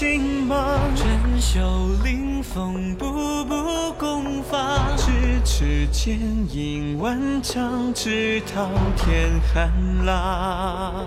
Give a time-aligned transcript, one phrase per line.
[0.00, 0.96] 剑如虹，震落星芒。
[0.96, 1.60] 珍袖
[2.02, 4.96] 临风，步步攻伐。
[4.96, 5.10] 咫
[5.44, 6.18] 尺剑
[6.50, 9.70] 影万丈，直捣天寒
[10.06, 11.06] 浪。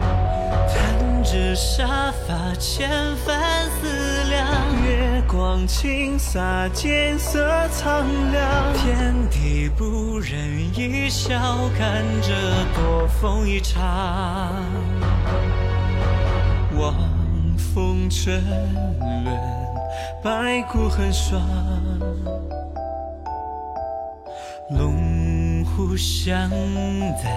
[0.00, 2.88] 弹指沙发，千
[3.26, 4.46] 帆思量。
[4.86, 8.72] 月光倾洒，剑色苍凉。
[8.72, 10.34] 天地不忍
[10.74, 11.38] 一笑，
[11.76, 12.32] 看这
[12.74, 13.84] 多风一场。
[16.78, 16.94] 望
[17.56, 18.42] 风沉
[19.24, 19.36] 沦，
[20.22, 21.40] 白骨寒霜。
[24.70, 27.32] 龙虎相胆，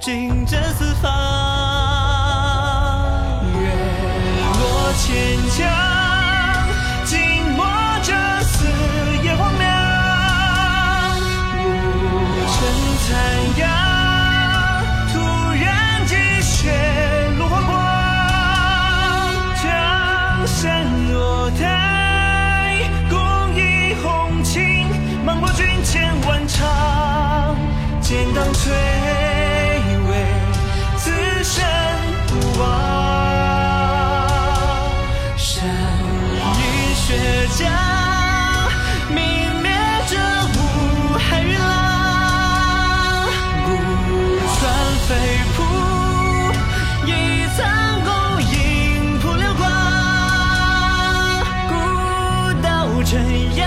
[0.00, 1.10] 竞争四方。
[3.60, 3.68] 月
[4.58, 5.93] 落千江，
[28.54, 28.72] 剑当垂
[30.08, 30.10] 危，
[30.96, 31.10] 此
[31.42, 31.64] 生
[32.28, 32.62] 不忘。
[35.36, 35.64] 山
[36.40, 36.60] 饮
[36.94, 37.04] 血
[37.56, 37.58] 浆，
[39.10, 39.16] 泯
[39.60, 39.66] 灭
[40.08, 40.58] 这五
[41.18, 41.62] 海云浪。
[43.66, 43.68] 古
[44.54, 44.62] 川
[45.08, 45.10] 飞
[45.56, 45.58] 瀑，
[47.06, 47.10] 一
[47.56, 47.60] 苍
[48.04, 48.08] 狗
[48.40, 48.52] 影
[49.20, 49.62] 扑流光。
[51.68, 51.72] 古
[52.62, 52.66] 道
[53.04, 53.12] 真
[53.56, 53.62] 阳，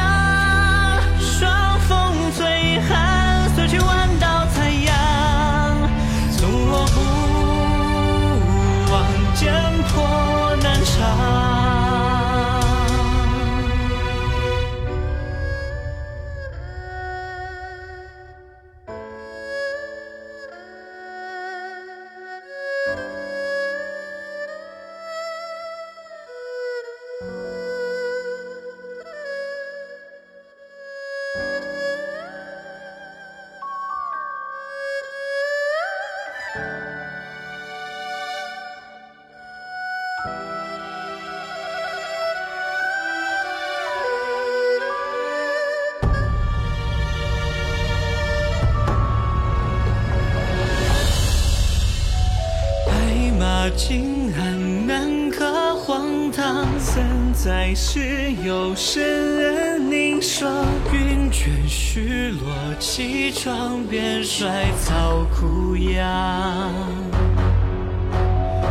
[53.67, 56.65] 马金鞍，南柯荒唐。
[56.79, 66.71] 三载时有生恩凝霜，云卷絮落，气壮便衰草枯杨。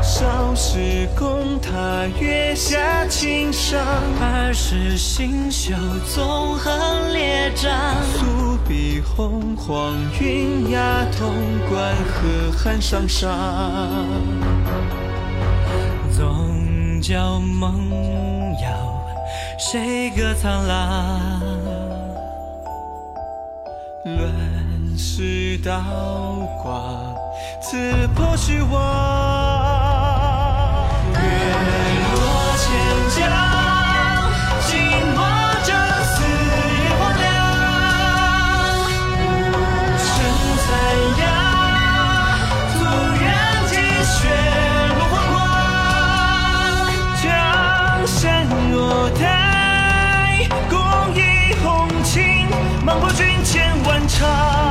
[0.03, 3.79] 少时共踏，月下轻伤。
[4.19, 5.75] 二十星宿，
[6.09, 7.13] 纵横
[9.07, 9.15] 列张。
[9.15, 11.31] 素笔洪荒，云崖潼
[11.69, 13.31] 关，河汉上上。
[16.13, 17.89] 总教梦
[18.63, 18.69] 遥，
[19.59, 21.41] 谁歌苍狼？
[24.05, 25.83] 乱世刀
[26.63, 27.15] 光，
[27.61, 29.56] 刺破虚妄。
[54.09, 54.66] 红